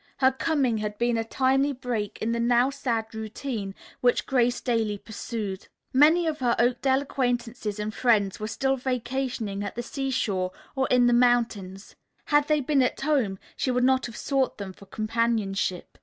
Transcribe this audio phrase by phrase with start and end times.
[0.17, 4.97] Her coming had been a timely break in the now sad routine which Grace daily
[4.97, 5.67] pursued.
[5.93, 11.05] Many of her Oakdale acquaintances and friends were still vacationing at the seashore or in
[11.05, 11.95] the mountains.
[12.25, 15.99] Had they been at home, she would not have sought them for companionship.